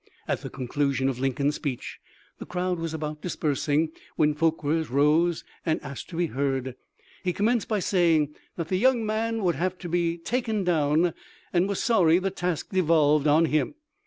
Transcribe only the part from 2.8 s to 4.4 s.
about dispersing, when